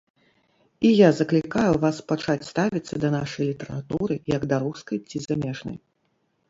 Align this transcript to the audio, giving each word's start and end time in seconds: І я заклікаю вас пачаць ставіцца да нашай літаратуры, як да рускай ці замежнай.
І 0.87 0.89
я 0.99 1.09
заклікаю 1.19 1.75
вас 1.85 1.99
пачаць 2.13 2.47
ставіцца 2.51 2.93
да 3.05 3.13
нашай 3.19 3.45
літаратуры, 3.51 4.13
як 4.37 4.41
да 4.55 4.61
рускай 4.67 4.97
ці 5.11 5.25
замежнай. 5.29 5.77